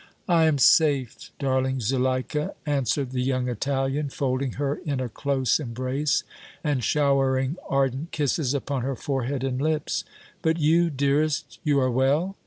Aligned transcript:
"I 0.27 0.45
am 0.45 0.57
safe, 0.57 1.29
darling 1.37 1.79
Zuleika," 1.79 2.55
answered 2.65 3.11
the 3.11 3.21
young 3.21 3.47
Italian, 3.47 4.09
folding 4.09 4.53
her 4.53 4.77
in 4.83 4.99
a 4.99 5.07
close 5.09 5.59
embrace 5.59 6.23
and 6.63 6.83
showering 6.83 7.57
ardent 7.69 8.09
kisses 8.11 8.55
upon 8.55 8.81
her 8.81 8.95
forehead 8.95 9.43
and 9.43 9.61
lips. 9.61 10.03
"But 10.41 10.57
you, 10.57 10.89
dearest, 10.89 11.59
you 11.63 11.79
are 11.79 11.91
well? 11.91 12.35